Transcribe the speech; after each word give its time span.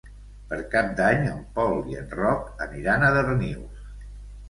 Per 0.53 0.57
Cap 0.71 0.89
d'Any 1.01 1.27
en 1.33 1.45
Pol 1.59 1.79
i 1.93 2.01
en 2.01 2.11
Roc 2.23 2.67
aniran 2.71 3.07
a 3.11 3.15
Darnius. 3.23 3.89